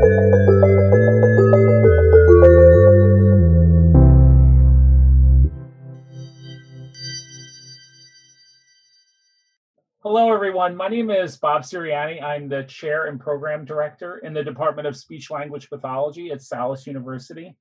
Hello, 0.00 0.12
everyone. 10.32 10.76
My 10.76 10.86
name 10.86 11.10
is 11.10 11.36
Bob 11.36 11.62
Serianni. 11.62 12.22
I'm 12.22 12.48
the 12.48 12.62
chair 12.62 13.06
and 13.06 13.18
program 13.18 13.64
director 13.64 14.18
in 14.18 14.32
the 14.32 14.44
Department 14.44 14.86
of 14.86 14.96
Speech 14.96 15.32
Language 15.32 15.68
Pathology 15.68 16.30
at 16.30 16.42
Salus 16.42 16.86
University. 16.86 17.56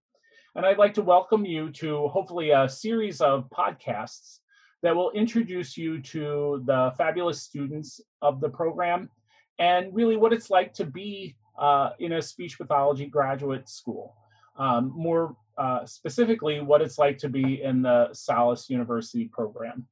And 0.54 0.64
I'd 0.64 0.78
like 0.78 0.94
to 0.94 1.02
welcome 1.02 1.44
you 1.44 1.72
to 1.72 2.08
hopefully 2.10 2.52
a 2.52 2.70
series 2.70 3.20
of 3.20 3.50
podcasts 3.50 4.42
that 4.84 4.96
will 4.96 5.10
introduce 5.12 5.76
you 5.76 6.04
to 6.04 6.62
the 6.68 6.94
fabulous 7.00 7.42
students 7.42 8.00
of 8.22 8.42
the 8.42 8.50
program 8.50 9.10
and 9.58 9.96
really 9.96 10.18
what 10.18 10.34
it's 10.34 10.52
like 10.52 10.76
to 10.76 10.86
be 10.86 11.36
uh, 11.58 11.92
in 12.00 12.14
a 12.14 12.22
speech 12.22 12.58
pathology 12.58 13.08
graduate 13.08 13.68
school. 13.70 14.16
Um, 14.58 14.92
more 14.96 15.36
uh, 15.58 15.86
specifically, 15.86 16.62
what 16.62 16.82
it's 16.82 16.98
like 16.98 17.18
to 17.20 17.30
be 17.30 17.62
in 17.62 17.82
the 17.82 18.10
Salus 18.14 18.70
University 18.70 19.26
program. 19.26 19.88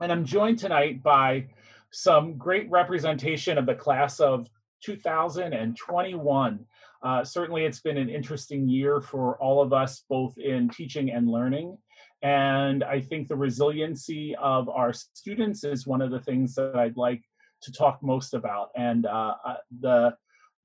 And 0.00 0.12
I'm 0.12 0.24
joined 0.24 0.58
tonight 0.58 1.02
by 1.02 1.46
some 1.90 2.36
great 2.36 2.70
representation 2.70 3.58
of 3.58 3.66
the 3.66 3.74
class 3.74 4.20
of 4.20 4.48
2021. 4.84 6.64
Uh, 7.02 7.24
certainly, 7.24 7.64
it's 7.64 7.80
been 7.80 7.96
an 7.96 8.08
interesting 8.08 8.68
year 8.68 9.00
for 9.00 9.40
all 9.40 9.62
of 9.62 9.72
us, 9.72 10.04
both 10.08 10.36
in 10.38 10.68
teaching 10.68 11.10
and 11.10 11.28
learning. 11.28 11.76
And 12.22 12.82
I 12.82 13.00
think 13.00 13.28
the 13.28 13.36
resiliency 13.36 14.34
of 14.36 14.68
our 14.68 14.92
students 14.92 15.64
is 15.64 15.86
one 15.86 16.02
of 16.02 16.10
the 16.10 16.20
things 16.20 16.54
that 16.54 16.74
I'd 16.76 16.96
like 16.96 17.22
to 17.62 17.72
talk 17.72 18.02
most 18.02 18.34
about. 18.34 18.70
And 18.76 19.06
uh, 19.06 19.34
uh 19.44 19.56
the 19.80 20.14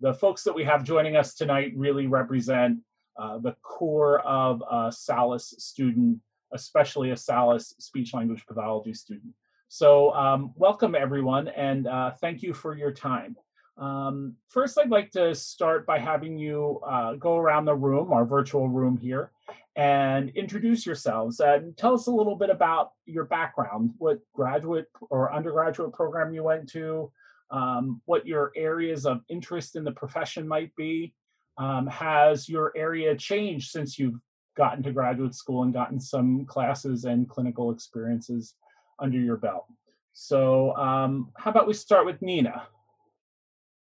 the 0.01 0.13
folks 0.13 0.43
that 0.43 0.53
we 0.53 0.63
have 0.63 0.83
joining 0.83 1.15
us 1.15 1.35
tonight 1.35 1.73
really 1.75 2.07
represent 2.07 2.79
uh, 3.17 3.37
the 3.37 3.55
core 3.61 4.19
of 4.21 4.61
a 4.69 4.91
Salus 4.91 5.53
student 5.57 6.19
especially 6.53 7.11
a 7.11 7.17
Salus 7.17 7.73
speech 7.79 8.13
language 8.13 8.45
pathology 8.45 8.93
student. 8.93 9.33
So 9.67 10.13
um, 10.13 10.53
welcome 10.55 10.95
everyone 10.95 11.47
and 11.49 11.87
uh, 11.87 12.11
thank 12.19 12.43
you 12.43 12.53
for 12.53 12.75
your 12.77 12.91
time. 12.91 13.37
Um, 13.77 14.35
first, 14.49 14.77
I'd 14.77 14.89
like 14.89 15.11
to 15.11 15.33
start 15.33 15.85
by 15.85 15.97
having 15.97 16.37
you 16.37 16.81
uh, 16.85 17.13
go 17.15 17.37
around 17.37 17.65
the 17.65 17.75
room, 17.75 18.11
our 18.11 18.25
virtual 18.25 18.67
room 18.67 18.97
here, 18.97 19.31
and 19.77 20.29
introduce 20.31 20.85
yourselves 20.85 21.39
and 21.39 21.75
tell 21.77 21.93
us 21.93 22.07
a 22.07 22.11
little 22.11 22.35
bit 22.35 22.49
about 22.49 22.91
your 23.05 23.23
background, 23.23 23.91
what 23.97 24.19
graduate 24.33 24.87
or 25.09 25.33
undergraduate 25.33 25.93
program 25.93 26.33
you 26.33 26.43
went 26.43 26.67
to, 26.69 27.11
um, 27.51 28.01
what 28.05 28.25
your 28.25 28.51
areas 28.55 29.05
of 29.05 29.21
interest 29.29 29.75
in 29.75 29.83
the 29.83 29.91
profession 29.91 30.47
might 30.47 30.75
be. 30.75 31.13
Um, 31.57 31.85
has 31.87 32.47
your 32.47 32.71
area 32.75 33.15
changed 33.15 33.71
since 33.71 33.99
you've 33.99 34.19
gotten 34.57 34.83
to 34.83 34.91
graduate 34.91 35.35
school 35.35 35.63
and 35.63 35.73
gotten 35.73 35.99
some 35.99 36.45
classes 36.45 37.05
and 37.05 37.29
clinical 37.29 37.71
experiences 37.71 38.55
under 38.99 39.17
your 39.17 39.37
belt. 39.37 39.65
So, 40.13 40.75
um, 40.75 41.31
how 41.37 41.51
about 41.51 41.67
we 41.67 41.73
start 41.73 42.05
with 42.05 42.21
Nina? 42.21 42.63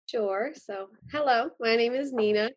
Sure. 0.06 0.52
So, 0.54 0.88
hello, 1.10 1.50
my 1.60 1.76
name 1.76 1.94
is 1.94 2.12
Nina. 2.12 2.50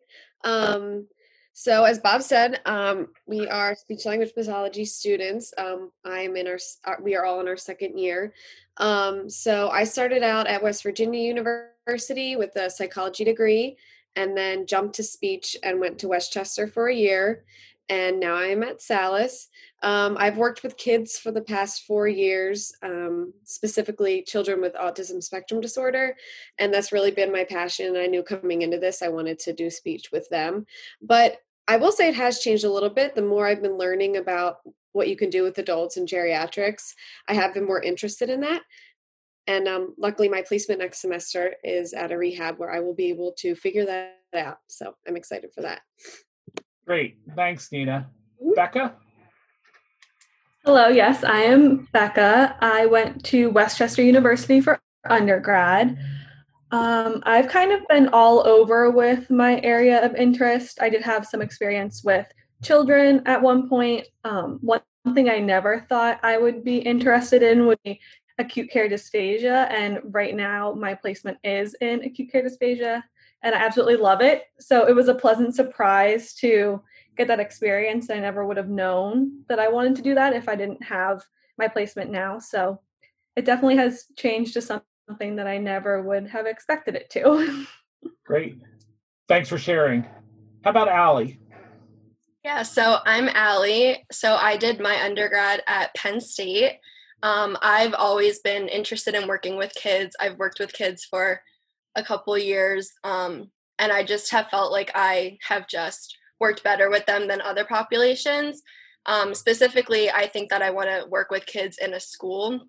Um, 0.44 1.06
so, 1.52 1.84
as 1.84 1.98
Bob 1.98 2.22
said, 2.22 2.60
um, 2.64 3.08
we 3.26 3.46
are 3.48 3.74
speech 3.74 4.06
language 4.06 4.34
pathology 4.34 4.84
students. 4.84 5.52
Um, 5.58 5.90
I'm 6.04 6.36
in 6.36 6.46
our, 6.46 6.58
uh, 6.84 6.94
we 7.00 7.14
are 7.14 7.24
all 7.24 7.40
in 7.40 7.48
our 7.48 7.56
second 7.56 7.98
year. 7.98 8.32
Um, 8.78 9.28
so, 9.28 9.68
I 9.70 9.84
started 9.84 10.22
out 10.22 10.46
at 10.46 10.62
West 10.62 10.82
Virginia 10.82 11.20
University 11.20 12.36
with 12.36 12.56
a 12.56 12.70
psychology 12.70 13.24
degree 13.24 13.76
and 14.16 14.36
then 14.36 14.66
jumped 14.66 14.94
to 14.96 15.02
speech 15.02 15.56
and 15.62 15.80
went 15.80 15.98
to 15.98 16.08
West 16.08 16.32
Chester 16.32 16.66
for 16.66 16.88
a 16.88 16.94
year 16.94 17.44
and 17.92 18.20
now 18.20 18.36
I'm 18.36 18.62
at 18.62 18.80
Salus. 18.80 19.48
Um, 19.82 20.16
I've 20.18 20.38
worked 20.38 20.62
with 20.62 20.76
kids 20.76 21.18
for 21.18 21.30
the 21.30 21.42
past 21.42 21.84
four 21.84 22.08
years, 22.08 22.72
um, 22.82 23.34
specifically 23.44 24.22
children 24.22 24.60
with 24.60 24.74
autism 24.74 25.22
spectrum 25.22 25.60
disorder, 25.60 26.16
and 26.58 26.72
that's 26.72 26.92
really 26.92 27.10
been 27.10 27.32
my 27.32 27.44
passion. 27.44 27.96
I 27.96 28.06
knew 28.06 28.22
coming 28.22 28.62
into 28.62 28.78
this 28.78 29.02
I 29.02 29.08
wanted 29.08 29.38
to 29.40 29.52
do 29.52 29.68
speech 29.68 30.10
with 30.10 30.28
them, 30.30 30.66
but 31.02 31.38
I 31.68 31.76
will 31.76 31.92
say 31.92 32.08
it 32.08 32.14
has 32.14 32.40
changed 32.40 32.64
a 32.64 32.72
little 32.72 32.90
bit. 32.90 33.14
The 33.14 33.22
more 33.22 33.46
I've 33.46 33.62
been 33.62 33.78
learning 33.78 34.16
about 34.16 34.58
what 34.92 35.08
you 35.08 35.16
can 35.16 35.30
do 35.30 35.42
with 35.42 35.58
adults 35.58 35.96
and 35.96 36.08
geriatrics, 36.08 36.92
I 37.28 37.34
have 37.34 37.54
been 37.54 37.66
more 37.66 37.80
interested 37.82 38.28
in 38.28 38.40
that. 38.40 38.62
And 39.46 39.66
um, 39.66 39.94
luckily, 39.98 40.28
my 40.28 40.42
placement 40.42 40.80
next 40.80 41.00
semester 41.00 41.54
is 41.64 41.94
at 41.94 42.12
a 42.12 42.18
rehab 42.18 42.58
where 42.58 42.72
I 42.72 42.80
will 42.80 42.94
be 42.94 43.08
able 43.08 43.32
to 43.38 43.54
figure 43.54 43.84
that 43.86 44.18
out. 44.36 44.58
So 44.68 44.94
I'm 45.06 45.16
excited 45.16 45.50
for 45.52 45.62
that. 45.62 45.80
Great. 46.86 47.16
Thanks, 47.34 47.70
Nina. 47.72 48.08
Mm-hmm. 48.40 48.54
Becca? 48.54 48.94
Hello, 50.64 50.86
yes, 50.88 51.24
I 51.24 51.40
am 51.40 51.88
Becca. 51.92 52.56
I 52.60 52.86
went 52.86 53.24
to 53.26 53.50
West 53.50 53.78
Chester 53.78 54.02
University 54.02 54.60
for 54.60 54.78
undergrad. 55.08 55.98
Um, 56.72 57.22
I've 57.24 57.48
kind 57.48 57.70
of 57.70 57.86
been 57.88 58.08
all 58.08 58.46
over 58.46 58.90
with 58.90 59.30
my 59.30 59.60
area 59.60 60.02
of 60.04 60.14
interest. 60.14 60.78
I 60.80 60.88
did 60.88 61.02
have 61.02 61.26
some 61.26 61.42
experience 61.42 62.02
with 62.02 62.26
children 62.62 63.22
at 63.26 63.42
one 63.42 63.68
point. 63.68 64.06
Um, 64.24 64.58
one 64.62 64.80
thing 65.14 65.28
I 65.28 65.38
never 65.38 65.84
thought 65.88 66.18
I 66.22 66.38
would 66.38 66.64
be 66.64 66.78
interested 66.78 67.42
in 67.42 67.66
would 67.66 67.78
be 67.84 68.00
acute 68.38 68.70
care 68.70 68.88
dysphagia. 68.88 69.70
And 69.70 70.00
right 70.04 70.34
now, 70.34 70.72
my 70.72 70.94
placement 70.94 71.36
is 71.44 71.74
in 71.82 72.04
acute 72.04 72.32
care 72.32 72.42
dysphagia 72.42 73.02
and 73.42 73.54
I 73.54 73.58
absolutely 73.58 73.96
love 73.96 74.22
it. 74.22 74.44
So 74.58 74.86
it 74.86 74.94
was 74.94 75.08
a 75.08 75.14
pleasant 75.14 75.54
surprise 75.54 76.32
to 76.34 76.80
get 77.18 77.28
that 77.28 77.40
experience. 77.40 78.08
I 78.08 78.18
never 78.18 78.46
would 78.46 78.56
have 78.56 78.70
known 78.70 79.42
that 79.48 79.58
I 79.58 79.68
wanted 79.68 79.96
to 79.96 80.02
do 80.02 80.14
that 80.14 80.32
if 80.32 80.48
I 80.48 80.54
didn't 80.54 80.82
have 80.82 81.22
my 81.58 81.68
placement 81.68 82.10
now. 82.10 82.38
So 82.38 82.80
it 83.36 83.44
definitely 83.44 83.76
has 83.76 84.06
changed 84.16 84.54
to 84.54 84.82
something 85.12 85.36
that 85.36 85.46
I 85.46 85.58
never 85.58 86.00
would 86.02 86.26
have 86.28 86.46
expected 86.46 86.94
it 86.94 87.10
to. 87.10 87.66
Great. 88.24 88.56
Thanks 89.28 89.48
for 89.48 89.58
sharing. 89.58 90.02
How 90.64 90.70
about 90.70 90.88
Allie? 90.88 91.38
Yeah, 92.42 92.62
so 92.62 92.98
I'm 93.04 93.28
Allie. 93.28 94.04
So 94.10 94.36
I 94.36 94.56
did 94.56 94.80
my 94.80 95.02
undergrad 95.04 95.62
at 95.66 95.94
Penn 95.94 96.20
State. 96.20 96.78
Um, 97.22 97.58
I've 97.60 97.92
always 97.92 98.38
been 98.40 98.68
interested 98.68 99.14
in 99.14 99.28
working 99.28 99.56
with 99.56 99.74
kids. 99.74 100.16
I've 100.18 100.38
worked 100.38 100.58
with 100.58 100.72
kids 100.72 101.04
for 101.04 101.42
a 101.94 102.02
couple 102.02 102.36
years 102.38 102.92
um, 103.04 103.50
and 103.78 103.92
i 103.92 104.02
just 104.02 104.30
have 104.30 104.48
felt 104.48 104.72
like 104.72 104.90
i 104.94 105.36
have 105.46 105.68
just 105.68 106.16
worked 106.40 106.64
better 106.64 106.90
with 106.90 107.04
them 107.06 107.28
than 107.28 107.40
other 107.40 107.64
populations 107.64 108.62
um, 109.06 109.34
specifically 109.34 110.10
i 110.10 110.26
think 110.26 110.48
that 110.48 110.62
i 110.62 110.70
want 110.70 110.88
to 110.88 111.08
work 111.10 111.30
with 111.30 111.44
kids 111.46 111.78
in 111.78 111.94
a 111.94 112.00
school 112.00 112.60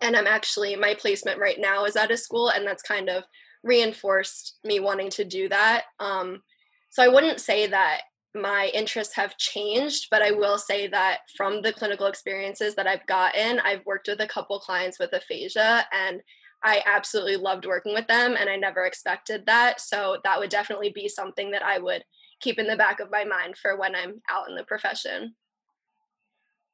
and 0.00 0.16
i'm 0.16 0.26
actually 0.26 0.76
my 0.76 0.94
placement 0.94 1.38
right 1.38 1.58
now 1.58 1.84
is 1.84 1.96
at 1.96 2.10
a 2.10 2.16
school 2.16 2.50
and 2.50 2.66
that's 2.66 2.82
kind 2.82 3.08
of 3.08 3.24
reinforced 3.62 4.58
me 4.64 4.80
wanting 4.80 5.10
to 5.10 5.24
do 5.24 5.48
that 5.48 5.84
um, 5.98 6.42
so 6.90 7.02
i 7.02 7.08
wouldn't 7.08 7.40
say 7.40 7.66
that 7.66 8.02
my 8.34 8.70
interests 8.72 9.14
have 9.14 9.36
changed 9.36 10.06
but 10.10 10.22
i 10.22 10.30
will 10.30 10.58
say 10.58 10.86
that 10.86 11.18
from 11.36 11.62
the 11.62 11.72
clinical 11.72 12.06
experiences 12.06 12.74
that 12.74 12.86
i've 12.86 13.06
gotten 13.06 13.58
i've 13.60 13.84
worked 13.84 14.08
with 14.08 14.20
a 14.20 14.26
couple 14.26 14.58
clients 14.60 14.98
with 14.98 15.12
aphasia 15.12 15.84
and 15.92 16.20
I 16.62 16.82
absolutely 16.86 17.36
loved 17.36 17.66
working 17.66 17.94
with 17.94 18.06
them 18.06 18.36
and 18.38 18.50
I 18.50 18.56
never 18.56 18.84
expected 18.84 19.46
that. 19.46 19.80
So 19.80 20.18
that 20.24 20.38
would 20.38 20.50
definitely 20.50 20.92
be 20.94 21.08
something 21.08 21.50
that 21.52 21.62
I 21.62 21.78
would 21.78 22.04
keep 22.40 22.58
in 22.58 22.66
the 22.66 22.76
back 22.76 23.00
of 23.00 23.10
my 23.10 23.24
mind 23.24 23.56
for 23.56 23.78
when 23.78 23.94
I'm 23.94 24.20
out 24.30 24.48
in 24.48 24.56
the 24.56 24.64
profession. 24.64 25.34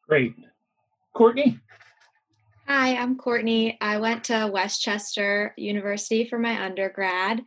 Great. 0.08 0.34
Courtney? 1.14 1.60
Hi, 2.68 2.96
I'm 2.96 3.16
Courtney. 3.16 3.78
I 3.80 3.98
went 3.98 4.24
to 4.24 4.50
West 4.52 4.82
Chester 4.82 5.54
University 5.56 6.28
for 6.28 6.36
my 6.36 6.64
undergrad. 6.64 7.44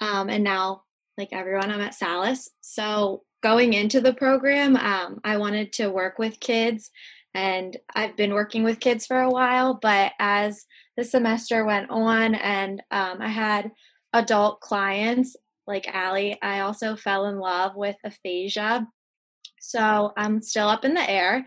Um, 0.00 0.28
and 0.28 0.44
now, 0.44 0.84
like 1.18 1.30
everyone, 1.32 1.72
I'm 1.72 1.80
at 1.80 1.94
Salus. 1.94 2.48
So 2.60 3.24
going 3.42 3.72
into 3.72 4.00
the 4.00 4.14
program, 4.14 4.76
um, 4.76 5.18
I 5.24 5.38
wanted 5.38 5.72
to 5.74 5.90
work 5.90 6.20
with 6.20 6.38
kids 6.38 6.92
and 7.34 7.76
I've 7.96 8.16
been 8.16 8.32
working 8.32 8.62
with 8.62 8.78
kids 8.78 9.06
for 9.06 9.20
a 9.20 9.30
while, 9.30 9.74
but 9.74 10.12
as 10.20 10.66
the 10.96 11.02
semester 11.02 11.64
went 11.64 11.90
on 11.90 12.36
and 12.36 12.80
um, 12.92 13.20
I 13.20 13.28
had 13.28 13.72
adult 14.12 14.60
clients 14.60 15.34
like 15.66 15.88
Allie, 15.88 16.38
I 16.42 16.60
also 16.60 16.94
fell 16.94 17.26
in 17.26 17.40
love 17.40 17.74
with 17.74 17.96
aphasia. 18.04 18.86
So 19.58 20.12
I'm 20.16 20.40
still 20.42 20.68
up 20.68 20.84
in 20.84 20.94
the 20.94 21.10
air 21.10 21.44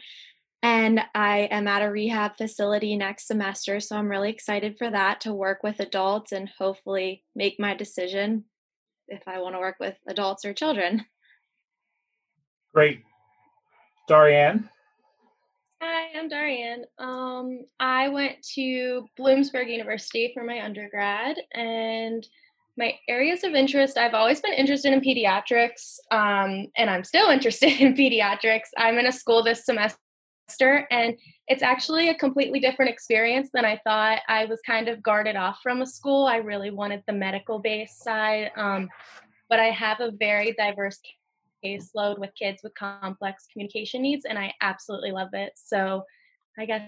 and 0.64 1.02
I 1.14 1.50
am 1.52 1.68
at 1.68 1.82
a 1.82 1.92
rehab 1.92 2.38
facility 2.38 2.96
next 2.96 3.28
semester. 3.28 3.82
So 3.82 3.98
I'm 3.98 4.08
really 4.08 4.30
excited 4.30 4.78
for 4.78 4.90
that 4.90 5.20
to 5.22 5.34
work 5.34 5.62
with 5.62 5.82
adults 5.82 6.32
and 6.32 6.50
hopefully 6.58 7.26
make 7.36 7.60
my 7.60 7.76
decision 7.76 8.46
if 9.10 9.28
I 9.28 9.40
want 9.40 9.56
to 9.56 9.60
work 9.60 9.76
with 9.82 9.98
adults 10.08 10.46
or 10.46 10.54
children. 10.54 11.06
Great. 12.74 13.04
Darianne? 14.10 14.70
Hi, 15.82 16.18
I'm 16.18 16.30
Darianne. 16.30 16.84
Um, 16.98 17.66
I 17.78 18.08
went 18.08 18.38
to 18.56 19.06
Bloomsburg 19.20 19.70
University 19.70 20.32
for 20.34 20.46
my 20.46 20.64
undergrad, 20.64 21.36
and 21.54 22.26
my 22.78 22.96
areas 23.10 23.44
of 23.44 23.54
interest, 23.54 23.98
I've 23.98 24.14
always 24.14 24.40
been 24.40 24.54
interested 24.54 24.94
in 24.94 25.02
pediatrics, 25.02 25.98
um, 26.10 26.68
and 26.78 26.90
I'm 26.90 27.04
still 27.04 27.30
interested 27.32 27.82
in 27.82 27.96
pediatrics. 27.96 28.70
I'm 28.78 28.98
in 28.98 29.08
a 29.08 29.12
school 29.12 29.44
this 29.44 29.66
semester, 29.66 30.00
and 30.92 31.18
it's 31.48 31.64
actually 31.64 32.10
a 32.10 32.16
completely 32.16 32.60
different 32.60 32.92
experience 32.92 33.50
than 33.54 33.66
I 33.66 33.80
thought. 33.84 34.20
I 34.28 34.46
was 34.46 34.60
kind 34.66 34.88
of 34.88 35.02
guarded 35.02 35.36
off 35.36 35.60
from 35.62 35.82
a 35.82 35.86
school. 35.86 36.26
I 36.26 36.38
really 36.38 36.72
wanted 36.72 37.04
the 37.08 37.14
medical 37.14 37.60
based 37.60 38.04
side, 38.04 38.52
um, 38.56 38.90
but 39.50 39.60
I 39.60 39.72
have 39.72 40.00
a 40.00 40.12
very 40.12 40.54
diverse 40.54 41.00
caseload 41.64 42.20
with 42.20 42.32
kids 42.38 42.62
with 42.64 42.74
complex 42.76 43.48
communication 43.52 44.02
needs, 44.02 44.26
and 44.26 44.38
I 44.38 44.54
absolutely 44.62 45.12
love 45.12 45.30
it. 45.34 45.54
So 45.56 46.04
I 46.58 46.66
guess 46.66 46.84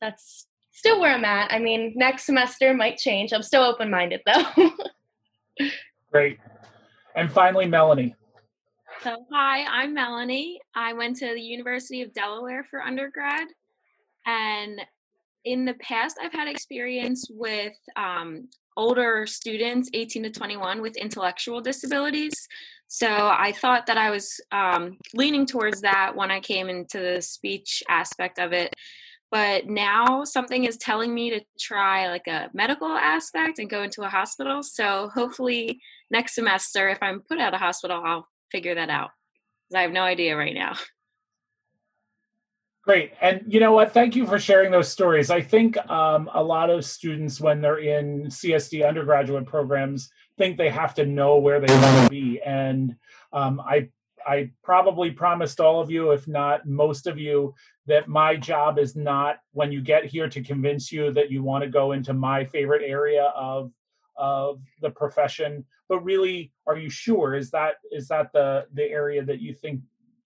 that's 0.00 0.46
still 0.72 1.00
where 1.00 1.14
I'm 1.14 1.24
at. 1.24 1.52
I 1.52 1.58
mean, 1.58 1.92
next 1.96 2.24
semester 2.24 2.72
might 2.74 2.96
change. 2.96 3.32
I'm 3.32 3.42
still 3.42 3.62
open 3.62 3.90
minded 3.90 4.20
though. 4.26 4.70
Great. 6.12 6.38
And 7.16 7.30
finally, 7.30 7.66
Melanie. 7.66 8.14
So, 9.02 9.24
hi, 9.32 9.64
I'm 9.64 9.94
Melanie. 9.94 10.60
I 10.74 10.92
went 10.92 11.16
to 11.18 11.32
the 11.32 11.40
University 11.40 12.02
of 12.02 12.12
Delaware 12.12 12.66
for 12.68 12.82
undergrad. 12.82 13.48
And 14.26 14.78
in 15.46 15.64
the 15.64 15.72
past, 15.74 16.18
I've 16.22 16.34
had 16.34 16.48
experience 16.48 17.26
with 17.30 17.72
um, 17.96 18.48
older 18.76 19.26
students, 19.26 19.88
18 19.94 20.24
to 20.24 20.30
21, 20.30 20.82
with 20.82 20.98
intellectual 20.98 21.62
disabilities. 21.62 22.46
So 22.88 23.08
I 23.08 23.52
thought 23.52 23.86
that 23.86 23.96
I 23.96 24.10
was 24.10 24.38
um, 24.52 24.98
leaning 25.14 25.46
towards 25.46 25.80
that 25.80 26.14
when 26.14 26.30
I 26.30 26.40
came 26.40 26.68
into 26.68 26.98
the 26.98 27.22
speech 27.22 27.82
aspect 27.88 28.38
of 28.38 28.52
it 28.52 28.74
but 29.30 29.68
now 29.68 30.24
something 30.24 30.64
is 30.64 30.76
telling 30.76 31.14
me 31.14 31.30
to 31.30 31.40
try 31.56 32.08
like 32.08 32.26
a 32.26 32.50
medical 32.52 32.88
aspect 32.88 33.60
and 33.60 33.70
go 33.70 33.84
into 33.84 34.02
a 34.02 34.08
hospital 34.08 34.60
so 34.60 35.08
hopefully 35.14 35.80
next 36.10 36.34
semester 36.34 36.88
if 36.88 36.98
i'm 37.00 37.20
put 37.20 37.38
out 37.38 37.54
of 37.54 37.60
hospital 37.60 38.02
i'll 38.04 38.26
figure 38.50 38.74
that 38.74 38.90
out 38.90 39.10
because 39.68 39.78
i 39.78 39.82
have 39.82 39.92
no 39.92 40.02
idea 40.02 40.36
right 40.36 40.54
now. 40.54 40.74
Great. 42.82 43.12
And 43.20 43.42
you 43.46 43.60
know 43.60 43.72
what? 43.72 43.92
Thank 43.92 44.16
you 44.16 44.26
for 44.26 44.38
sharing 44.38 44.70
those 44.70 44.88
stories. 44.88 45.30
I 45.30 45.42
think 45.42 45.76
um, 45.90 46.30
a 46.32 46.42
lot 46.42 46.70
of 46.70 46.82
students 46.84 47.38
when 47.38 47.60
they're 47.60 47.78
in 47.78 48.24
csd 48.28 48.88
undergraduate 48.88 49.46
programs 49.46 50.10
think 50.38 50.56
they 50.56 50.70
have 50.70 50.94
to 50.94 51.04
know 51.04 51.36
where 51.36 51.60
they 51.60 51.72
want 51.72 52.04
to 52.04 52.10
be. 52.10 52.40
And 52.40 52.96
um, 53.32 53.60
i 53.60 53.88
I 54.26 54.50
probably 54.62 55.10
promised 55.10 55.60
all 55.60 55.80
of 55.80 55.90
you, 55.90 56.10
if 56.10 56.28
not 56.28 56.66
most 56.66 57.06
of 57.06 57.18
you, 57.18 57.54
that 57.86 58.08
my 58.08 58.36
job 58.36 58.78
is 58.78 58.94
not 58.94 59.38
when 59.52 59.72
you 59.72 59.80
get 59.80 60.04
here 60.04 60.28
to 60.28 60.42
convince 60.42 60.92
you 60.92 61.10
that 61.12 61.30
you 61.30 61.42
want 61.42 61.64
to 61.64 61.70
go 61.70 61.92
into 61.92 62.12
my 62.12 62.44
favorite 62.44 62.82
area 62.84 63.32
of 63.34 63.72
of 64.16 64.60
the 64.82 64.90
profession, 64.90 65.64
but 65.90 66.04
really, 66.04 66.52
are 66.68 66.78
you 66.78 66.88
sure? 66.88 67.34
Is 67.34 67.50
that 67.50 67.74
is 67.90 68.06
that 68.08 68.32
the 68.32 68.66
the 68.72 68.84
area 68.84 69.22
that 69.24 69.40
you 69.40 69.52
think 69.52 69.82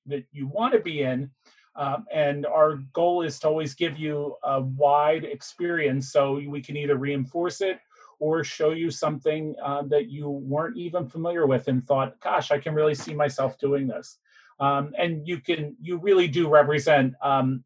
that 0.06 0.24
you 0.30 0.46
want 0.46 0.74
to 0.74 0.78
be 0.78 1.02
in? 1.02 1.30
Um, 1.74 2.04
and 2.12 2.46
our 2.46 2.76
goal 2.92 3.22
is 3.22 3.40
to 3.40 3.48
always 3.48 3.74
give 3.74 3.98
you 3.98 4.36
a 4.44 4.60
wide 4.60 5.24
experience 5.24 6.12
so 6.12 6.34
we 6.34 6.60
can 6.60 6.76
either 6.76 6.96
reinforce 6.96 7.62
it 7.62 7.80
or 8.20 8.44
show 8.44 8.70
you 8.70 8.90
something 8.90 9.56
uh, 9.60 9.82
that 9.88 10.08
you 10.08 10.28
weren't 10.28 10.76
even 10.76 11.08
familiar 11.08 11.46
with 11.46 11.66
and 11.66 11.84
thought, 11.84 12.20
gosh, 12.20 12.52
I 12.52 12.58
can 12.58 12.74
really 12.74 12.94
see 12.94 13.12
myself 13.12 13.58
doing 13.58 13.88
this. 13.88 14.18
Um, 14.60 14.92
and 14.96 15.26
you 15.26 15.40
can, 15.40 15.74
you 15.80 15.96
really 15.96 16.28
do 16.28 16.48
represent 16.48 17.14
um, 17.22 17.64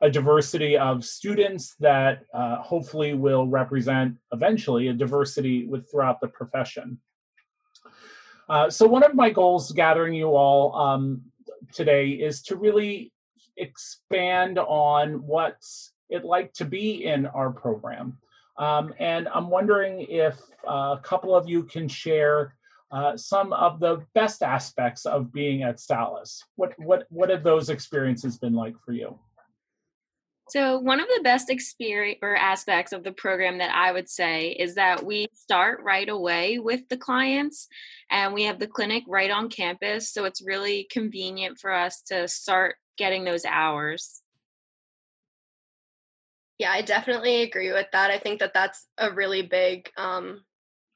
a 0.00 0.08
diversity 0.08 0.78
of 0.78 1.04
students 1.04 1.74
that 1.80 2.24
uh, 2.32 2.62
hopefully 2.62 3.12
will 3.12 3.46
represent 3.46 4.16
eventually 4.32 4.88
a 4.88 4.94
diversity 4.94 5.66
with 5.66 5.90
throughout 5.90 6.18
the 6.22 6.28
profession. 6.28 6.98
Uh, 8.50 8.68
so 8.68 8.84
one 8.84 9.04
of 9.04 9.14
my 9.14 9.30
goals 9.30 9.70
gathering 9.70 10.12
you 10.12 10.34
all 10.34 10.74
um, 10.74 11.22
today 11.72 12.08
is 12.08 12.42
to 12.42 12.56
really 12.56 13.12
expand 13.56 14.58
on 14.58 15.24
what's 15.24 15.92
it 16.08 16.24
like 16.24 16.52
to 16.54 16.64
be 16.64 17.04
in 17.04 17.26
our 17.26 17.52
program. 17.52 18.18
Um, 18.58 18.92
and 18.98 19.28
I'm 19.28 19.50
wondering 19.50 20.04
if 20.08 20.36
uh, 20.68 20.96
a 20.98 21.00
couple 21.04 21.34
of 21.34 21.48
you 21.48 21.62
can 21.62 21.86
share 21.86 22.56
uh, 22.90 23.16
some 23.16 23.52
of 23.52 23.78
the 23.78 24.04
best 24.14 24.42
aspects 24.42 25.06
of 25.06 25.32
being 25.32 25.62
at 25.62 25.78
Salus. 25.78 26.42
What 26.56 26.74
what 26.76 27.06
what 27.08 27.30
have 27.30 27.44
those 27.44 27.70
experiences 27.70 28.36
been 28.36 28.54
like 28.54 28.74
for 28.84 28.90
you? 28.90 29.16
So 30.50 30.80
one 30.80 30.98
of 30.98 31.06
the 31.06 31.22
best 31.22 31.48
experience 31.48 32.18
or 32.22 32.34
aspects 32.34 32.92
of 32.92 33.04
the 33.04 33.12
program 33.12 33.58
that 33.58 33.72
I 33.72 33.92
would 33.92 34.08
say 34.08 34.48
is 34.48 34.74
that 34.74 35.04
we 35.04 35.28
start 35.32 35.80
right 35.84 36.08
away 36.08 36.58
with 36.58 36.88
the 36.88 36.96
clients 36.96 37.68
and 38.10 38.34
we 38.34 38.42
have 38.44 38.58
the 38.58 38.66
clinic 38.66 39.04
right 39.06 39.30
on 39.30 39.48
campus 39.48 40.12
so 40.12 40.24
it's 40.24 40.42
really 40.42 40.88
convenient 40.90 41.58
for 41.58 41.72
us 41.72 42.02
to 42.08 42.26
start 42.26 42.74
getting 42.98 43.22
those 43.24 43.44
hours. 43.44 44.22
Yeah, 46.58 46.72
I 46.72 46.82
definitely 46.82 47.42
agree 47.42 47.72
with 47.72 47.86
that. 47.92 48.10
I 48.10 48.18
think 48.18 48.40
that 48.40 48.52
that's 48.52 48.88
a 48.98 49.10
really 49.10 49.42
big 49.42 49.88
um, 49.96 50.42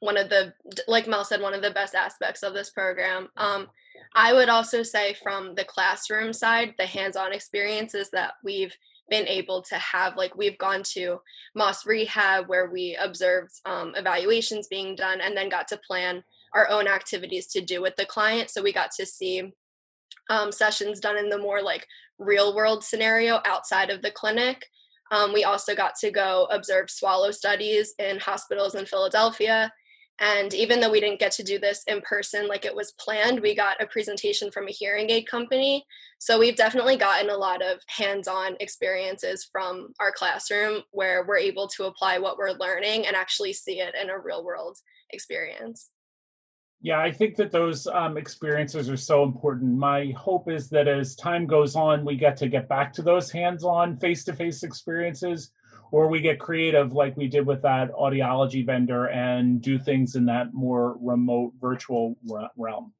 one 0.00 0.18
of 0.18 0.28
the 0.28 0.52
like 0.86 1.06
Mel 1.06 1.24
said 1.24 1.40
one 1.40 1.54
of 1.54 1.62
the 1.62 1.70
best 1.70 1.94
aspects 1.94 2.42
of 2.42 2.54
this 2.54 2.70
program. 2.70 3.28
Um, 3.36 3.68
I 4.14 4.32
would 4.32 4.48
also 4.48 4.82
say 4.82 5.14
from 5.14 5.54
the 5.54 5.64
classroom 5.64 6.32
side, 6.32 6.74
the 6.76 6.86
hands-on 6.86 7.32
experiences 7.32 8.10
that 8.10 8.34
we've 8.44 8.76
been 9.10 9.26
able 9.28 9.62
to 9.62 9.76
have 9.76 10.16
like 10.16 10.34
we've 10.36 10.58
gone 10.58 10.82
to 10.94 11.20
Moss 11.54 11.86
Rehab 11.86 12.48
where 12.48 12.70
we 12.70 12.96
observed 12.96 13.52
um, 13.66 13.92
evaluations 13.96 14.66
being 14.68 14.96
done 14.96 15.20
and 15.20 15.36
then 15.36 15.48
got 15.48 15.68
to 15.68 15.80
plan 15.86 16.24
our 16.54 16.68
own 16.70 16.86
activities 16.86 17.46
to 17.48 17.60
do 17.60 17.82
with 17.82 17.96
the 17.96 18.06
client. 18.06 18.50
So 18.50 18.62
we 18.62 18.72
got 18.72 18.90
to 18.92 19.06
see 19.06 19.52
um, 20.30 20.52
sessions 20.52 21.00
done 21.00 21.18
in 21.18 21.28
the 21.28 21.38
more 21.38 21.62
like 21.62 21.86
real 22.18 22.54
world 22.54 22.84
scenario 22.84 23.40
outside 23.44 23.90
of 23.90 24.02
the 24.02 24.10
clinic. 24.10 24.66
Um, 25.10 25.32
we 25.32 25.44
also 25.44 25.74
got 25.74 25.94
to 25.96 26.10
go 26.10 26.48
observe 26.50 26.90
swallow 26.90 27.30
studies 27.30 27.94
in 27.98 28.18
hospitals 28.18 28.74
in 28.74 28.86
Philadelphia. 28.86 29.72
And 30.20 30.54
even 30.54 30.80
though 30.80 30.90
we 30.90 31.00
didn't 31.00 31.18
get 31.18 31.32
to 31.32 31.42
do 31.42 31.58
this 31.58 31.82
in 31.88 32.00
person 32.02 32.46
like 32.46 32.64
it 32.64 32.76
was 32.76 32.92
planned, 32.92 33.40
we 33.40 33.54
got 33.54 33.82
a 33.82 33.86
presentation 33.86 34.50
from 34.50 34.68
a 34.68 34.72
hearing 34.72 35.10
aid 35.10 35.26
company. 35.26 35.84
So 36.18 36.38
we've 36.38 36.56
definitely 36.56 36.96
gotten 36.96 37.30
a 37.30 37.36
lot 37.36 37.62
of 37.62 37.80
hands 37.88 38.28
on 38.28 38.56
experiences 38.60 39.48
from 39.50 39.92
our 39.98 40.12
classroom 40.12 40.82
where 40.92 41.24
we're 41.26 41.38
able 41.38 41.66
to 41.68 41.84
apply 41.84 42.18
what 42.18 42.38
we're 42.38 42.52
learning 42.52 43.06
and 43.06 43.16
actually 43.16 43.52
see 43.52 43.80
it 43.80 43.94
in 44.00 44.08
a 44.08 44.18
real 44.18 44.44
world 44.44 44.78
experience. 45.10 45.90
Yeah, 46.80 47.00
I 47.00 47.10
think 47.10 47.36
that 47.36 47.50
those 47.50 47.86
um, 47.86 48.18
experiences 48.18 48.90
are 48.90 48.96
so 48.96 49.22
important. 49.22 49.78
My 49.78 50.12
hope 50.16 50.50
is 50.50 50.68
that 50.68 50.86
as 50.86 51.16
time 51.16 51.46
goes 51.46 51.76
on, 51.76 52.04
we 52.04 52.14
get 52.14 52.36
to 52.36 52.48
get 52.48 52.68
back 52.68 52.92
to 52.92 53.02
those 53.02 53.30
hands 53.30 53.64
on 53.64 53.96
face 53.96 54.22
to 54.24 54.34
face 54.34 54.62
experiences, 54.62 55.50
or 55.94 56.08
we 56.08 56.20
get 56.20 56.40
creative 56.40 56.92
like 56.92 57.16
we 57.16 57.28
did 57.28 57.46
with 57.46 57.62
that 57.62 57.88
audiology 57.92 58.66
vendor 58.66 59.06
and 59.10 59.62
do 59.62 59.78
things 59.78 60.16
in 60.16 60.24
that 60.24 60.52
more 60.52 60.96
remote 61.00 61.52
virtual 61.60 62.16
realm. 62.56 62.92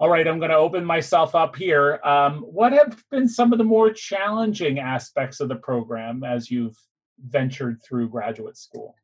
All 0.00 0.10
right, 0.10 0.26
I'm 0.26 0.40
going 0.40 0.50
to 0.50 0.56
open 0.56 0.84
myself 0.84 1.36
up 1.36 1.54
here. 1.54 2.00
Um, 2.02 2.38
what 2.40 2.72
have 2.72 3.00
been 3.12 3.28
some 3.28 3.52
of 3.52 3.58
the 3.58 3.64
more 3.64 3.92
challenging 3.92 4.80
aspects 4.80 5.38
of 5.38 5.48
the 5.48 5.54
program 5.54 6.24
as 6.24 6.50
you've 6.50 6.76
ventured 7.24 7.80
through 7.84 8.08
graduate 8.08 8.58
school? 8.58 8.96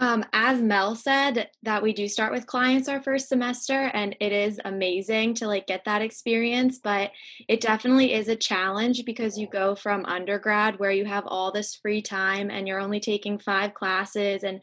Um, 0.00 0.24
as 0.32 0.62
Mel 0.62 0.94
said, 0.94 1.50
that 1.62 1.82
we 1.82 1.92
do 1.92 2.08
start 2.08 2.32
with 2.32 2.46
clients 2.46 2.88
our 2.88 3.02
first 3.02 3.28
semester, 3.28 3.90
and 3.92 4.16
it 4.18 4.32
is 4.32 4.58
amazing 4.64 5.34
to 5.34 5.46
like 5.46 5.66
get 5.66 5.84
that 5.84 6.00
experience. 6.00 6.78
But 6.82 7.12
it 7.48 7.60
definitely 7.60 8.14
is 8.14 8.28
a 8.28 8.34
challenge 8.34 9.04
because 9.04 9.36
you 9.36 9.46
go 9.46 9.74
from 9.74 10.06
undergrad 10.06 10.78
where 10.78 10.90
you 10.90 11.04
have 11.04 11.26
all 11.26 11.52
this 11.52 11.74
free 11.74 12.00
time 12.00 12.50
and 12.50 12.66
you're 12.66 12.80
only 12.80 12.98
taking 12.98 13.38
five 13.38 13.74
classes, 13.74 14.42
and 14.42 14.62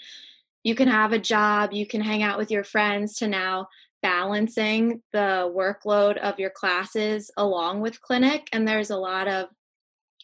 you 0.64 0.74
can 0.74 0.88
have 0.88 1.14
a 1.14 1.20
job, 1.20 1.72
you 1.72 1.86
can 1.86 2.02
hang 2.02 2.24
out 2.24 2.40
with 2.40 2.50
your 2.50 2.64
friends, 2.64 3.16
to 3.18 3.28
now 3.28 3.68
balancing 4.02 5.02
the 5.14 5.52
workload 5.56 6.18
of 6.18 6.40
your 6.40 6.50
classes 6.50 7.32
along 7.38 7.82
with 7.82 8.02
clinic. 8.02 8.48
And 8.52 8.68
there's 8.68 8.90
a 8.90 8.98
lot 8.98 9.28
of 9.28 9.50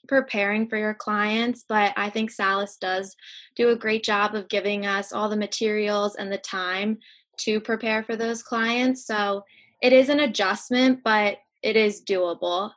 preparing 0.08 0.68
for 0.68 0.78
your 0.78 0.94
clients, 0.94 1.64
but 1.68 1.94
I 1.96 2.10
think 2.10 2.32
Salus 2.32 2.78
does 2.78 3.16
do 3.56 3.70
a 3.70 3.76
great 3.76 4.04
job 4.04 4.36
of 4.36 4.50
giving 4.50 4.86
us 4.86 5.14
all 5.14 5.30
the 5.30 5.38
materials 5.38 6.16
and 6.16 6.32
the 6.32 6.38
time 6.38 7.00
to 7.38 7.60
prepare 7.60 8.04
for 8.04 8.16
those 8.16 8.44
clients. 8.44 9.06
So 9.06 9.44
it 9.82 9.94
is 9.94 10.10
an 10.10 10.20
adjustment, 10.20 11.00
but 11.04 11.38
it 11.62 11.76
is 11.76 12.02
doable. 12.02 12.72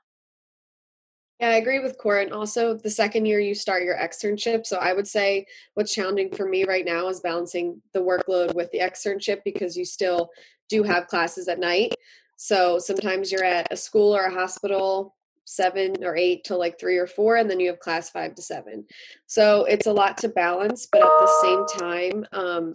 Yeah, 1.41 1.51
I 1.51 1.55
agree 1.57 1.81
with 1.81 1.99
Court. 1.99 2.25
And 2.25 2.33
Also, 2.33 2.75
the 2.75 2.91
second 2.91 3.27
year 3.27 3.41
you 3.41 3.55
start 3.55 3.83
your 3.83 3.97
externship. 3.97 4.65
So 4.65 4.79
I 4.79 4.95
would 4.95 5.07
say 5.07 5.47
what's 5.75 5.95
challenging 5.95 6.31
for 6.31 6.49
me 6.49 6.65
right 6.65 6.85
now 6.85 7.09
is 7.09 7.21
balancing 7.21 7.83
the 7.93 8.01
workload 8.01 8.55
with 8.55 8.71
the 8.71 8.79
externship 8.79 9.41
because 9.45 9.77
you 9.77 9.85
still 9.85 10.31
do 10.69 10.83
have 10.83 11.09
classes 11.09 11.49
at 11.49 11.59
night. 11.59 11.95
So 12.39 12.79
sometimes 12.79 13.31
you're 13.31 13.45
at 13.45 13.71
a 13.71 13.77
school 13.77 14.17
or 14.17 14.25
a 14.25 14.33
hospital 14.33 15.16
seven 15.47 16.05
or 16.05 16.17
eight 16.17 16.45
to 16.45 16.57
like 16.57 16.79
three 16.79 16.99
or 16.99 17.07
four, 17.07 17.37
and 17.37 17.49
then 17.49 17.59
you 17.59 17.69
have 17.69 17.81
class 17.81 18.11
five 18.11 18.35
to 18.35 18.43
seven. 18.43 18.85
So 19.27 19.65
it's 19.65 19.87
a 19.87 19.93
lot 19.93 20.19
to 20.19 20.29
balance, 20.29 20.87
but 20.91 21.03
at 21.03 21.09
the 21.09 21.41
same 21.43 21.81
time, 21.81 22.27
um, 22.33 22.75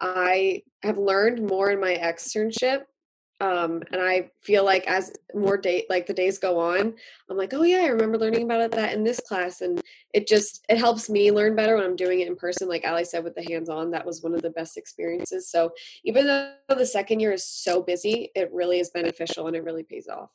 I 0.00 0.62
have 0.82 0.98
learned 0.98 1.46
more 1.46 1.70
in 1.70 1.80
my 1.80 1.94
externship 1.94 2.82
um, 3.42 3.82
and 3.90 4.00
I 4.00 4.30
feel 4.40 4.64
like 4.64 4.86
as 4.86 5.12
more 5.34 5.56
date 5.56 5.86
like 5.90 6.06
the 6.06 6.14
days 6.14 6.38
go 6.38 6.60
on, 6.60 6.94
I'm 7.28 7.36
like, 7.36 7.52
oh 7.52 7.64
yeah, 7.64 7.78
I 7.78 7.88
remember 7.88 8.16
learning 8.16 8.44
about 8.44 8.60
it 8.60 8.70
that 8.72 8.92
in 8.94 9.02
this 9.02 9.18
class, 9.18 9.62
and 9.62 9.82
it 10.14 10.28
just 10.28 10.64
it 10.68 10.78
helps 10.78 11.10
me 11.10 11.32
learn 11.32 11.56
better 11.56 11.74
when 11.74 11.84
I'm 11.84 11.96
doing 11.96 12.20
it 12.20 12.28
in 12.28 12.36
person. 12.36 12.68
Like 12.68 12.84
Allie 12.84 13.04
said, 13.04 13.24
with 13.24 13.34
the 13.34 13.42
hands-on, 13.42 13.90
that 13.90 14.06
was 14.06 14.22
one 14.22 14.32
of 14.32 14.42
the 14.42 14.50
best 14.50 14.76
experiences. 14.76 15.50
So 15.50 15.72
even 16.04 16.28
though 16.28 16.54
the 16.68 16.86
second 16.86 17.18
year 17.18 17.32
is 17.32 17.44
so 17.44 17.82
busy, 17.82 18.30
it 18.36 18.48
really 18.52 18.78
is 18.78 18.90
beneficial 18.90 19.48
and 19.48 19.56
it 19.56 19.64
really 19.64 19.82
pays 19.82 20.06
off. 20.06 20.30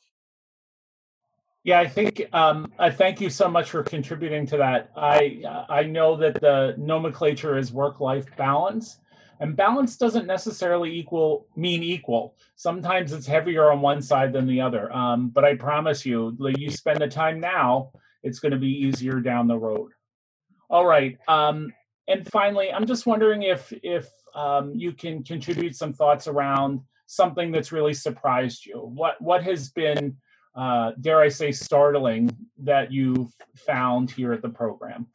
Yeah, 1.68 1.80
I 1.80 1.86
think 1.86 2.26
um, 2.32 2.72
I 2.78 2.88
thank 2.88 3.20
you 3.20 3.28
so 3.28 3.46
much 3.46 3.70
for 3.72 3.82
contributing 3.82 4.46
to 4.46 4.56
that. 4.56 4.90
I 4.96 5.42
I 5.68 5.82
know 5.82 6.16
that 6.16 6.40
the 6.40 6.74
nomenclature 6.78 7.58
is 7.58 7.74
work-life 7.74 8.24
balance 8.38 9.00
and 9.40 9.54
balance 9.54 9.98
doesn't 9.98 10.26
necessarily 10.26 10.90
equal 10.98 11.46
mean 11.56 11.82
equal. 11.82 12.36
Sometimes 12.56 13.12
it's 13.12 13.26
heavier 13.26 13.70
on 13.70 13.82
one 13.82 14.00
side 14.00 14.32
than 14.32 14.46
the 14.46 14.62
other. 14.62 14.90
Um, 14.96 15.28
but 15.28 15.44
I 15.44 15.56
promise 15.56 16.06
you, 16.06 16.34
you 16.56 16.70
spend 16.70 17.00
the 17.00 17.06
time 17.06 17.38
now, 17.38 17.90
it's 18.22 18.38
going 18.38 18.52
to 18.52 18.58
be 18.58 18.72
easier 18.86 19.20
down 19.20 19.46
the 19.46 19.58
road. 19.58 19.90
All 20.70 20.86
right. 20.86 21.18
Um, 21.28 21.70
and 22.08 22.26
finally, 22.32 22.72
I'm 22.72 22.86
just 22.86 23.04
wondering 23.04 23.42
if 23.42 23.74
if 23.82 24.08
um, 24.34 24.72
you 24.74 24.92
can 24.92 25.22
contribute 25.22 25.76
some 25.76 25.92
thoughts 25.92 26.28
around 26.28 26.80
something 27.04 27.52
that's 27.52 27.72
really 27.72 27.92
surprised 27.92 28.64
you. 28.64 28.78
What 28.78 29.20
what 29.20 29.42
has 29.42 29.68
been, 29.68 30.16
uh, 30.54 30.92
dare 31.00 31.20
I 31.20 31.28
say, 31.28 31.52
startling 31.52 32.30
that 32.58 32.92
you've 32.92 33.32
found 33.56 34.10
here 34.10 34.32
at 34.32 34.42
the 34.42 34.48
program? 34.48 35.06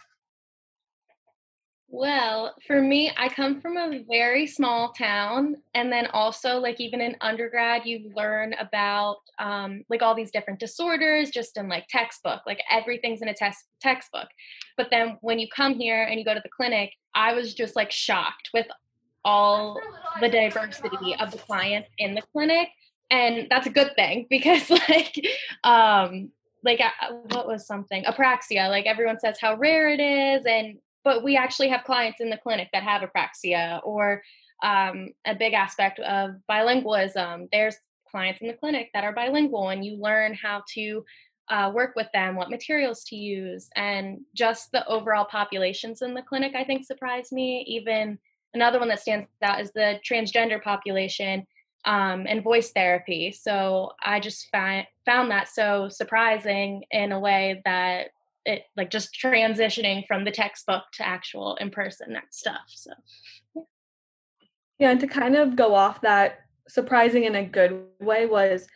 Well, 1.95 2.55
for 2.65 2.81
me, 2.81 3.11
I 3.17 3.29
come 3.29 3.61
from 3.61 3.77
a 3.77 4.03
very 4.09 4.47
small 4.47 4.93
town. 4.93 5.57
And 5.75 5.91
then 5.91 6.07
also, 6.07 6.57
like, 6.57 6.81
even 6.81 7.01
in 7.01 7.15
undergrad, 7.21 7.85
you 7.85 8.11
learn 8.15 8.55
about 8.59 9.17
um, 9.37 9.83
like 9.89 10.01
all 10.01 10.15
these 10.15 10.31
different 10.31 10.59
disorders 10.59 11.29
just 11.29 11.55
in 11.55 11.69
like 11.69 11.85
textbook, 11.89 12.41
like 12.47 12.61
everything's 12.71 13.21
in 13.21 13.27
a 13.27 13.33
test 13.35 13.65
textbook. 13.79 14.27
But 14.75 14.87
then 14.89 15.19
when 15.21 15.37
you 15.37 15.47
come 15.55 15.75
here 15.75 16.03
and 16.03 16.17
you 16.17 16.25
go 16.25 16.33
to 16.33 16.41
the 16.43 16.49
clinic, 16.49 16.89
I 17.13 17.35
was 17.35 17.53
just 17.53 17.75
like 17.75 17.91
shocked 17.91 18.49
with 18.55 18.65
all 19.23 19.79
the 20.19 20.29
diversity 20.29 21.15
of 21.19 21.29
the 21.29 21.37
clients 21.37 21.89
in 21.99 22.15
the 22.15 22.23
clinic. 22.33 22.69
And 23.13 23.47
that's 23.49 23.67
a 23.67 23.69
good 23.69 23.95
thing 23.95 24.25
because, 24.29 24.69
like, 24.69 25.15
um, 25.63 26.31
like 26.63 26.79
uh, 26.79 27.13
what 27.31 27.45
was 27.45 27.67
something 27.67 28.05
apraxia 28.05 28.69
like 28.69 28.85
everyone 28.85 29.19
says 29.19 29.37
how 29.37 29.53
rare 29.57 29.89
it 29.89 29.99
is 29.99 30.45
and 30.45 30.77
but 31.03 31.21
we 31.21 31.35
actually 31.35 31.67
have 31.67 31.83
clients 31.83 32.21
in 32.21 32.29
the 32.29 32.37
clinic 32.37 32.69
that 32.71 32.83
have 32.83 33.01
apraxia 33.01 33.81
or 33.83 34.23
um, 34.63 35.09
a 35.25 35.35
big 35.35 35.53
aspect 35.53 35.99
of 35.99 36.35
bilingualism. 36.49 37.49
There's 37.51 37.75
clients 38.09 38.41
in 38.41 38.47
the 38.47 38.53
clinic 38.53 38.89
that 38.93 39.03
are 39.03 39.13
bilingual, 39.13 39.69
and 39.69 39.85
you 39.85 39.97
learn 39.97 40.33
how 40.33 40.63
to 40.73 41.03
uh, 41.49 41.71
work 41.73 41.95
with 41.95 42.07
them, 42.13 42.35
what 42.35 42.49
materials 42.49 43.03
to 43.05 43.15
use, 43.15 43.69
and 43.75 44.21
just 44.33 44.71
the 44.71 44.87
overall 44.87 45.25
populations 45.25 46.01
in 46.01 46.13
the 46.13 46.21
clinic. 46.21 46.55
I 46.55 46.63
think 46.63 46.85
surprised 46.85 47.33
me. 47.33 47.65
Even 47.67 48.17
another 48.53 48.79
one 48.79 48.87
that 48.87 49.01
stands 49.01 49.27
out 49.41 49.59
is 49.59 49.71
the 49.73 49.99
transgender 50.09 50.63
population 50.63 51.45
um, 51.85 52.25
and 52.27 52.43
voice 52.43 52.71
therapy. 52.71 53.31
So 53.31 53.91
I 54.03 54.19
just 54.19 54.49
found 54.51 54.87
found 55.05 55.31
that 55.31 55.49
so 55.49 55.89
surprising 55.89 56.83
in 56.91 57.11
a 57.11 57.19
way 57.19 57.61
that 57.65 58.07
it 58.45 58.63
like 58.75 58.89
just 58.89 59.17
transitioning 59.21 60.05
from 60.07 60.25
the 60.25 60.31
textbook 60.31 60.83
to 60.93 61.07
actual 61.07 61.55
in 61.55 61.69
person 61.71 62.17
stuff. 62.31 62.63
So 62.67 62.91
yeah. 63.55 63.61
yeah, 64.79 64.91
and 64.91 64.99
to 64.99 65.07
kind 65.07 65.35
of 65.35 65.55
go 65.55 65.75
off 65.75 66.01
that 66.01 66.39
surprising 66.67 67.25
in 67.25 67.35
a 67.35 67.45
good 67.45 67.83
way 67.99 68.25
was 68.25 68.67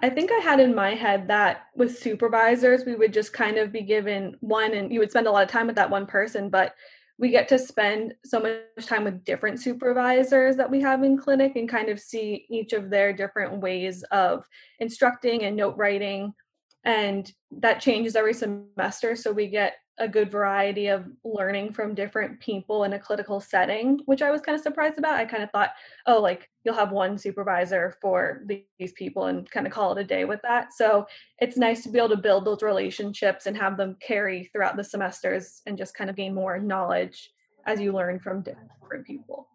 I 0.00 0.10
think 0.10 0.30
I 0.30 0.38
had 0.38 0.60
in 0.60 0.74
my 0.74 0.94
head 0.94 1.26
that 1.28 1.66
with 1.74 1.98
supervisors, 1.98 2.84
we 2.84 2.94
would 2.94 3.12
just 3.12 3.32
kind 3.32 3.58
of 3.58 3.72
be 3.72 3.82
given 3.82 4.36
one 4.40 4.74
and 4.74 4.92
you 4.92 5.00
would 5.00 5.10
spend 5.10 5.26
a 5.26 5.30
lot 5.30 5.42
of 5.42 5.50
time 5.50 5.66
with 5.66 5.76
that 5.76 5.90
one 5.90 6.06
person, 6.06 6.50
but 6.50 6.74
we 7.18 7.30
get 7.30 7.48
to 7.48 7.58
spend 7.58 8.14
so 8.24 8.38
much 8.38 8.86
time 8.86 9.04
with 9.04 9.24
different 9.24 9.60
supervisors 9.60 10.56
that 10.56 10.70
we 10.70 10.80
have 10.80 11.02
in 11.02 11.18
clinic 11.18 11.56
and 11.56 11.68
kind 11.68 11.88
of 11.88 11.98
see 11.98 12.46
each 12.48 12.72
of 12.72 12.90
their 12.90 13.12
different 13.12 13.60
ways 13.60 14.04
of 14.04 14.44
instructing 14.78 15.42
and 15.42 15.56
note 15.56 15.76
writing. 15.76 16.32
And 16.84 17.30
that 17.50 17.80
changes 17.80 18.14
every 18.14 18.34
semester 18.34 19.16
so 19.16 19.32
we 19.32 19.48
get 19.48 19.74
a 19.98 20.08
good 20.08 20.30
variety 20.30 20.86
of 20.86 21.06
learning 21.24 21.72
from 21.72 21.94
different 21.94 22.38
people 22.38 22.84
in 22.84 22.92
a 22.92 22.98
clinical 22.98 23.40
setting 23.40 23.98
which 24.04 24.22
i 24.22 24.30
was 24.30 24.40
kind 24.40 24.54
of 24.54 24.62
surprised 24.62 24.96
about. 24.96 25.18
I 25.18 25.24
kind 25.24 25.42
of 25.42 25.50
thought 25.50 25.70
oh 26.06 26.20
like 26.20 26.48
you'll 26.68 26.76
have 26.76 26.92
one 26.92 27.16
supervisor 27.16 27.96
for 28.02 28.42
these 28.44 28.92
people 28.92 29.24
and 29.24 29.50
kind 29.50 29.66
of 29.66 29.72
call 29.72 29.96
it 29.96 30.00
a 30.02 30.04
day 30.04 30.26
with 30.26 30.38
that 30.42 30.74
so 30.74 31.06
it's 31.38 31.56
nice 31.56 31.82
to 31.82 31.88
be 31.88 31.96
able 31.96 32.10
to 32.10 32.16
build 32.18 32.44
those 32.44 32.62
relationships 32.62 33.46
and 33.46 33.56
have 33.56 33.78
them 33.78 33.96
carry 34.06 34.50
throughout 34.52 34.76
the 34.76 34.84
semesters 34.84 35.62
and 35.64 35.78
just 35.78 35.94
kind 35.94 36.10
of 36.10 36.16
gain 36.16 36.34
more 36.34 36.58
knowledge 36.58 37.30
as 37.64 37.80
you 37.80 37.90
learn 37.90 38.20
from 38.20 38.42
different 38.42 39.06
people 39.06 39.48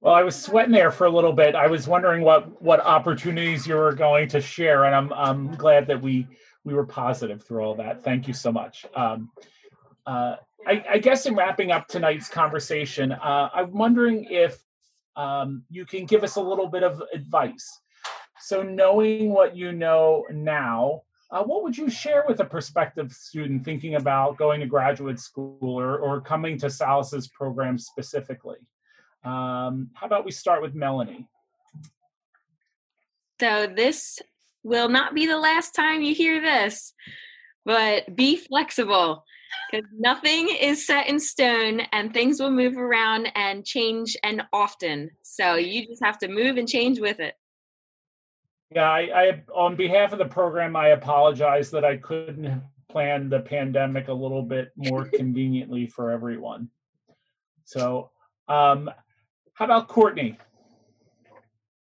Well, 0.00 0.14
I 0.14 0.22
was 0.22 0.40
sweating 0.40 0.72
there 0.72 0.92
for 0.92 1.08
a 1.08 1.10
little 1.10 1.32
bit. 1.32 1.56
I 1.56 1.66
was 1.66 1.88
wondering 1.88 2.22
what 2.22 2.62
what 2.62 2.78
opportunities 2.78 3.66
you 3.66 3.74
were 3.74 3.92
going 3.92 4.28
to 4.28 4.40
share, 4.40 4.84
and 4.84 4.94
I'm 4.94 5.12
I'm 5.12 5.56
glad 5.56 5.88
that 5.88 6.00
we 6.00 6.28
we 6.62 6.72
were 6.72 6.86
positive 6.86 7.42
through 7.42 7.64
all 7.64 7.74
that. 7.74 8.04
Thank 8.04 8.28
you 8.28 8.32
so 8.32 8.52
much. 8.52 8.86
Um, 8.94 9.28
uh, 10.08 10.36
I, 10.66 10.84
I, 10.92 10.98
guess 10.98 11.26
in 11.26 11.36
wrapping 11.36 11.70
up 11.70 11.86
tonight's 11.86 12.30
conversation, 12.30 13.12
uh, 13.12 13.50
I'm 13.52 13.72
wondering 13.72 14.24
if 14.24 14.58
um, 15.16 15.64
you 15.68 15.84
can 15.84 16.06
give 16.06 16.24
us 16.24 16.36
a 16.36 16.40
little 16.40 16.66
bit 16.66 16.82
of 16.82 17.02
advice. 17.12 17.68
So, 18.40 18.62
knowing 18.62 19.30
what 19.34 19.54
you 19.54 19.72
know 19.72 20.24
now, 20.32 21.02
uh, 21.30 21.42
what 21.44 21.62
would 21.62 21.76
you 21.76 21.90
share 21.90 22.24
with 22.26 22.40
a 22.40 22.44
prospective 22.44 23.12
student 23.12 23.66
thinking 23.66 23.96
about 23.96 24.38
going 24.38 24.60
to 24.60 24.66
graduate 24.66 25.20
school 25.20 25.58
or, 25.60 25.98
or 25.98 26.22
coming 26.22 26.58
to 26.60 26.70
Salus's 26.70 27.28
program 27.28 27.76
specifically? 27.76 28.56
Um, 29.24 29.90
how 29.92 30.06
about 30.06 30.24
we 30.24 30.30
start 30.30 30.62
with 30.62 30.74
Melanie? 30.74 31.28
So, 33.40 33.66
this 33.66 34.20
will 34.62 34.88
not 34.88 35.14
be 35.14 35.26
the 35.26 35.38
last 35.38 35.74
time 35.74 36.00
you 36.00 36.14
hear 36.14 36.40
this, 36.40 36.94
but 37.66 38.16
be 38.16 38.36
flexible 38.36 39.26
because 39.70 39.88
nothing 39.96 40.48
is 40.60 40.86
set 40.86 41.08
in 41.08 41.20
stone 41.20 41.80
and 41.92 42.12
things 42.12 42.40
will 42.40 42.50
move 42.50 42.76
around 42.76 43.28
and 43.34 43.64
change 43.64 44.16
and 44.22 44.42
often. 44.52 45.10
So, 45.22 45.56
you 45.56 45.86
just 45.86 46.02
have 46.02 46.18
to 46.18 46.28
move 46.28 46.56
and 46.56 46.68
change 46.68 47.00
with 47.00 47.20
it. 47.20 47.34
Yeah, 48.74 48.90
I, 48.90 49.00
I 49.00 49.42
on 49.54 49.76
behalf 49.76 50.12
of 50.12 50.18
the 50.18 50.26
program, 50.26 50.76
I 50.76 50.88
apologize 50.88 51.70
that 51.70 51.84
I 51.84 51.96
couldn't 51.96 52.62
plan 52.90 53.28
the 53.28 53.40
pandemic 53.40 54.08
a 54.08 54.12
little 54.12 54.42
bit 54.42 54.72
more 54.76 55.04
conveniently 55.14 55.86
for 55.86 56.10
everyone. 56.10 56.70
So, 57.64 58.10
um, 58.48 58.90
how 59.54 59.64
about 59.64 59.88
Courtney? 59.88 60.38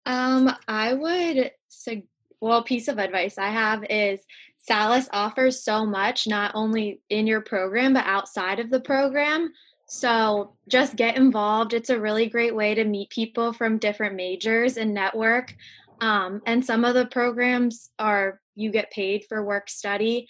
Um, 0.06 0.54
I 0.68 0.94
would 0.94 1.52
say, 1.68 2.06
well, 2.40 2.64
piece 2.64 2.88
of 2.88 2.98
advice 2.98 3.38
I 3.38 3.50
have 3.50 3.84
is 3.90 4.22
Salus 4.68 5.08
offers 5.14 5.64
so 5.64 5.86
much, 5.86 6.28
not 6.28 6.52
only 6.54 7.00
in 7.10 7.26
your 7.26 7.40
program, 7.40 7.94
but 7.94 8.06
outside 8.06 8.60
of 8.60 8.70
the 8.70 8.82
program. 8.82 9.54
So 9.88 10.56
just 10.68 10.98
get 10.98 11.16
involved. 11.16 11.74
It's 11.74 11.90
a 11.90 12.00
really 12.00 12.28
great 12.28 12.54
way 12.54 12.76
to 12.76 12.84
meet 12.84 13.10
people 13.10 13.54
from 13.54 13.78
different 13.78 14.16
majors 14.16 14.76
and 14.76 14.94
network. 14.94 15.56
Um, 16.02 16.42
and 16.46 16.66
some 16.66 16.84
of 16.84 16.96
the 16.96 17.06
programs 17.06 17.92
are 17.98 18.42
you 18.56 18.70
get 18.70 18.92
paid 18.92 19.24
for 19.30 19.44
work 19.44 19.70
study, 19.70 20.28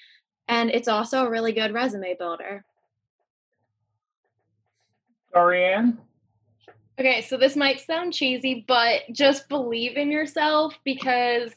and 0.48 0.70
it's 0.70 0.88
also 0.88 1.26
a 1.26 1.30
really 1.30 1.52
good 1.52 1.74
resume 1.74 2.16
builder. 2.18 2.64
Dorianne? 5.34 5.98
Okay, 7.00 7.22
so 7.22 7.38
this 7.38 7.56
might 7.56 7.80
sound 7.80 8.12
cheesy, 8.12 8.66
but 8.68 9.02
just 9.12 9.48
believe 9.50 9.98
in 9.98 10.10
yourself 10.10 10.80
because 10.84 11.52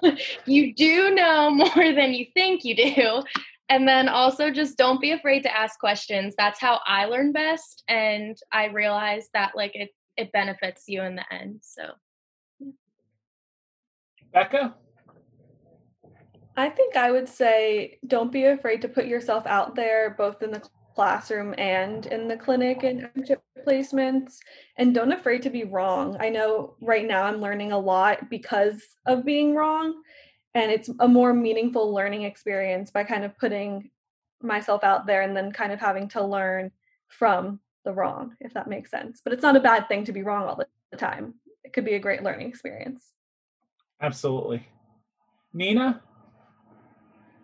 you 0.46 0.74
do 0.74 1.12
know 1.12 1.50
more 1.50 1.92
than 1.92 2.14
you 2.14 2.26
think 2.34 2.64
you 2.64 2.76
do. 2.76 3.22
And 3.68 3.88
then 3.88 4.08
also 4.08 4.50
just 4.50 4.78
don't 4.78 5.00
be 5.00 5.10
afraid 5.10 5.42
to 5.42 5.56
ask 5.56 5.80
questions. 5.80 6.34
That's 6.38 6.60
how 6.60 6.80
I 6.86 7.06
learn 7.06 7.32
best 7.32 7.82
and 7.88 8.36
I 8.52 8.66
realize 8.66 9.28
that 9.34 9.56
like 9.56 9.74
it 9.74 9.90
it 10.16 10.32
benefits 10.32 10.84
you 10.86 11.02
in 11.02 11.16
the 11.16 11.24
end. 11.34 11.60
So 11.62 11.90
Becca? 14.32 14.74
I 16.56 16.70
think 16.70 16.96
I 16.96 17.10
would 17.10 17.28
say 17.28 17.98
don't 18.06 18.32
be 18.32 18.44
afraid 18.44 18.82
to 18.82 18.88
put 18.88 19.06
yourself 19.06 19.46
out 19.46 19.74
there 19.74 20.14
both 20.16 20.42
in 20.42 20.52
the 20.52 20.62
classroom 20.96 21.54
and 21.58 22.06
in 22.06 22.26
the 22.26 22.36
clinic 22.36 22.82
and 22.82 23.02
internship 23.02 23.38
placements 23.66 24.38
and 24.76 24.94
don't 24.94 25.12
afraid 25.12 25.42
to 25.42 25.50
be 25.50 25.64
wrong 25.64 26.16
i 26.20 26.28
know 26.28 26.74
right 26.80 27.06
now 27.06 27.22
i'm 27.22 27.40
learning 27.40 27.70
a 27.70 27.78
lot 27.78 28.28
because 28.30 28.82
of 29.06 29.24
being 29.24 29.54
wrong 29.54 30.02
and 30.54 30.72
it's 30.72 30.88
a 31.00 31.06
more 31.06 31.34
meaningful 31.34 31.92
learning 31.92 32.22
experience 32.22 32.90
by 32.90 33.04
kind 33.04 33.24
of 33.24 33.38
putting 33.38 33.90
myself 34.42 34.82
out 34.82 35.06
there 35.06 35.20
and 35.20 35.36
then 35.36 35.52
kind 35.52 35.70
of 35.70 35.78
having 35.78 36.08
to 36.08 36.24
learn 36.24 36.70
from 37.08 37.60
the 37.84 37.92
wrong, 37.92 38.34
if 38.40 38.54
that 38.54 38.66
makes 38.66 38.90
sense. 38.90 39.20
But 39.22 39.32
it's 39.34 39.42
not 39.42 39.56
a 39.56 39.60
bad 39.60 39.86
thing 39.88 40.04
to 40.06 40.12
be 40.12 40.22
wrong 40.22 40.44
all 40.44 40.56
the 40.90 40.96
time. 40.96 41.34
It 41.62 41.72
could 41.72 41.84
be 41.84 41.94
a 41.94 41.98
great 41.98 42.22
learning 42.22 42.48
experience. 42.48 43.12
Absolutely. 44.00 44.66
Nina? 45.52 46.02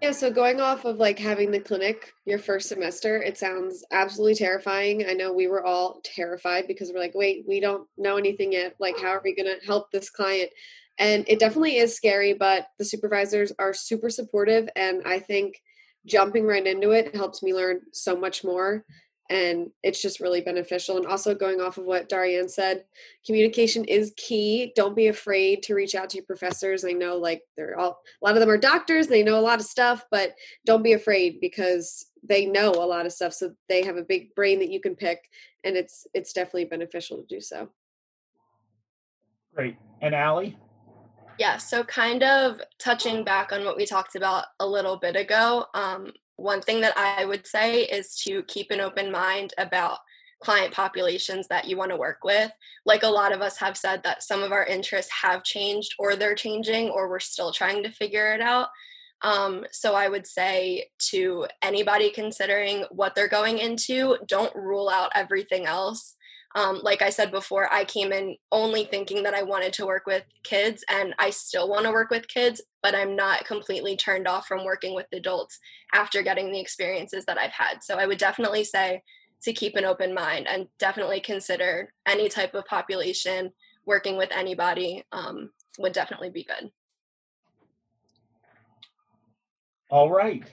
Yeah, 0.02 0.10
so 0.10 0.32
going 0.32 0.60
off 0.60 0.84
of 0.84 0.96
like 0.96 1.20
having 1.20 1.52
the 1.52 1.60
clinic 1.60 2.12
your 2.24 2.40
first 2.40 2.68
semester, 2.68 3.22
it 3.22 3.38
sounds 3.38 3.84
absolutely 3.92 4.34
terrifying. 4.34 5.06
I 5.08 5.12
know 5.12 5.32
we 5.32 5.46
were 5.46 5.64
all 5.64 6.00
terrified 6.02 6.66
because 6.66 6.90
we're 6.92 6.98
like, 6.98 7.14
wait, 7.14 7.44
we 7.46 7.60
don't 7.60 7.86
know 7.96 8.16
anything 8.16 8.50
yet. 8.50 8.74
Like, 8.80 8.98
how 8.98 9.10
are 9.10 9.22
we 9.22 9.32
going 9.32 9.46
to 9.46 9.64
help 9.64 9.92
this 9.92 10.10
client? 10.10 10.50
And 10.98 11.24
it 11.28 11.38
definitely 11.38 11.76
is 11.76 11.94
scary, 11.94 12.32
but 12.32 12.66
the 12.80 12.84
supervisors 12.84 13.52
are 13.60 13.72
super 13.72 14.10
supportive. 14.10 14.68
And 14.74 15.02
I 15.06 15.20
think 15.20 15.62
jumping 16.04 16.48
right 16.48 16.66
into 16.66 16.90
it 16.90 17.14
helps 17.14 17.40
me 17.40 17.54
learn 17.54 17.82
so 17.92 18.16
much 18.16 18.42
more 18.42 18.84
and 19.30 19.70
it's 19.82 20.02
just 20.02 20.20
really 20.20 20.40
beneficial 20.40 20.96
and 20.96 21.06
also 21.06 21.34
going 21.34 21.60
off 21.60 21.78
of 21.78 21.84
what 21.84 22.08
Darianne 22.08 22.50
said 22.50 22.84
communication 23.24 23.84
is 23.84 24.12
key 24.16 24.72
don't 24.76 24.96
be 24.96 25.06
afraid 25.06 25.62
to 25.62 25.74
reach 25.74 25.94
out 25.94 26.10
to 26.10 26.16
your 26.16 26.26
professors 26.26 26.84
i 26.84 26.92
know 26.92 27.16
like 27.16 27.42
they're 27.56 27.78
all 27.78 28.02
a 28.20 28.24
lot 28.24 28.34
of 28.34 28.40
them 28.40 28.50
are 28.50 28.58
doctors 28.58 29.06
they 29.06 29.22
know 29.22 29.38
a 29.38 29.40
lot 29.40 29.60
of 29.60 29.66
stuff 29.66 30.04
but 30.10 30.34
don't 30.66 30.82
be 30.82 30.92
afraid 30.92 31.40
because 31.40 32.06
they 32.22 32.46
know 32.46 32.70
a 32.70 32.86
lot 32.86 33.06
of 33.06 33.12
stuff 33.12 33.32
so 33.32 33.52
they 33.68 33.82
have 33.82 33.96
a 33.96 34.02
big 34.02 34.34
brain 34.34 34.58
that 34.58 34.70
you 34.70 34.80
can 34.80 34.94
pick 34.94 35.28
and 35.64 35.76
it's 35.76 36.06
it's 36.14 36.32
definitely 36.32 36.64
beneficial 36.64 37.18
to 37.18 37.26
do 37.26 37.40
so 37.40 37.68
great 39.54 39.76
and 40.00 40.14
Allie? 40.14 40.58
yeah 41.38 41.56
so 41.56 41.84
kind 41.84 42.22
of 42.22 42.60
touching 42.78 43.24
back 43.24 43.52
on 43.52 43.64
what 43.64 43.76
we 43.76 43.86
talked 43.86 44.16
about 44.16 44.46
a 44.60 44.66
little 44.66 44.96
bit 44.96 45.16
ago 45.16 45.66
um, 45.74 46.12
one 46.36 46.60
thing 46.60 46.80
that 46.80 46.96
I 46.96 47.24
would 47.24 47.46
say 47.46 47.82
is 47.82 48.14
to 48.24 48.42
keep 48.44 48.70
an 48.70 48.80
open 48.80 49.10
mind 49.10 49.54
about 49.58 49.98
client 50.42 50.74
populations 50.74 51.46
that 51.48 51.66
you 51.66 51.76
want 51.76 51.90
to 51.90 51.96
work 51.96 52.24
with. 52.24 52.50
Like 52.84 53.04
a 53.04 53.08
lot 53.08 53.32
of 53.32 53.40
us 53.40 53.58
have 53.58 53.76
said 53.76 54.02
that 54.02 54.22
some 54.22 54.42
of 54.42 54.52
our 54.52 54.64
interests 54.64 55.12
have 55.22 55.44
changed 55.44 55.94
or 55.98 56.16
they're 56.16 56.34
changing 56.34 56.90
or 56.90 57.08
we're 57.08 57.20
still 57.20 57.52
trying 57.52 57.82
to 57.84 57.90
figure 57.90 58.34
it 58.34 58.40
out. 58.40 58.68
Um, 59.22 59.64
so 59.70 59.94
I 59.94 60.08
would 60.08 60.26
say 60.26 60.86
to 61.10 61.46
anybody 61.62 62.10
considering 62.10 62.84
what 62.90 63.14
they're 63.14 63.28
going 63.28 63.58
into, 63.58 64.16
don't 64.26 64.54
rule 64.56 64.88
out 64.88 65.12
everything 65.14 65.64
else. 65.64 66.11
Um, 66.54 66.80
like 66.82 67.02
I 67.02 67.10
said 67.10 67.30
before, 67.30 67.72
I 67.72 67.84
came 67.84 68.12
in 68.12 68.36
only 68.50 68.84
thinking 68.84 69.22
that 69.22 69.34
I 69.34 69.42
wanted 69.42 69.72
to 69.74 69.86
work 69.86 70.06
with 70.06 70.24
kids, 70.44 70.84
and 70.88 71.14
I 71.18 71.30
still 71.30 71.68
want 71.68 71.84
to 71.86 71.92
work 71.92 72.10
with 72.10 72.28
kids, 72.28 72.60
but 72.82 72.94
I'm 72.94 73.16
not 73.16 73.44
completely 73.44 73.96
turned 73.96 74.28
off 74.28 74.46
from 74.46 74.64
working 74.64 74.94
with 74.94 75.06
adults 75.12 75.58
after 75.94 76.22
getting 76.22 76.52
the 76.52 76.60
experiences 76.60 77.24
that 77.26 77.38
I've 77.38 77.52
had. 77.52 77.82
So 77.82 77.96
I 77.96 78.06
would 78.06 78.18
definitely 78.18 78.64
say 78.64 79.02
to 79.42 79.52
keep 79.52 79.76
an 79.76 79.84
open 79.84 80.14
mind 80.14 80.46
and 80.48 80.68
definitely 80.78 81.20
consider 81.20 81.92
any 82.06 82.28
type 82.28 82.54
of 82.54 82.64
population 82.66 83.52
working 83.86 84.16
with 84.16 84.30
anybody 84.32 85.04
um, 85.12 85.50
would 85.78 85.92
definitely 85.92 86.30
be 86.30 86.44
good. 86.44 86.70
All 89.90 90.10
right. 90.10 90.44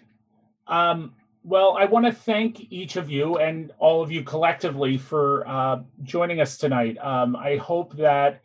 Um, 0.68 1.13
well, 1.43 1.75
I 1.77 1.86
want 1.86 2.05
to 2.05 2.12
thank 2.12 2.72
each 2.72 2.96
of 2.96 3.10
you 3.10 3.38
and 3.38 3.72
all 3.79 4.01
of 4.01 4.12
you 4.12 4.24
collectively 4.24 4.98
for 4.98 5.48
uh, 5.48 5.81
joining 6.03 6.41
us 6.41 6.58
tonight. 6.58 6.98
Um, 6.98 7.36
I 7.36 7.58
hope 7.58 7.96
that 7.98 8.41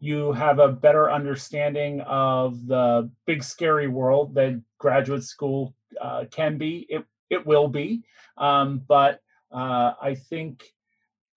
you 0.00 0.32
have 0.32 0.58
a 0.58 0.68
better 0.68 1.10
understanding 1.10 2.00
of 2.02 2.66
the 2.66 3.10
big, 3.26 3.42
scary 3.42 3.88
world 3.88 4.34
that 4.34 4.60
graduate 4.78 5.24
school 5.24 5.74
uh, 6.00 6.24
can 6.30 6.58
be. 6.58 6.86
It 6.88 7.04
it 7.30 7.46
will 7.46 7.68
be, 7.68 8.04
um, 8.38 8.82
but 8.88 9.20
uh, 9.52 9.92
I 10.00 10.14
think 10.14 10.64